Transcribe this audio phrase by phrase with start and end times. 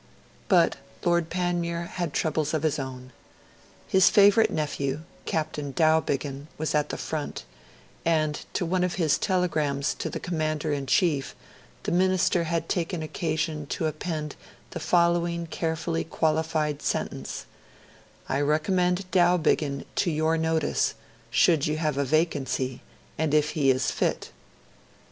[0.47, 3.11] But Lord Panmure had troubles of his own.
[3.87, 7.43] His favourite nephew, Captain Dowbiggin, was at the front,
[8.03, 11.35] and to one of his telegrams to the Commander in Chief
[11.83, 14.35] the Minister had taken occasion to append
[14.71, 17.45] the following carefully qualified sentence
[18.27, 20.95] 'I recommend Dowbiggin to your notice,
[21.29, 22.81] should you have a vacancy,
[23.19, 24.31] and if he is fit'.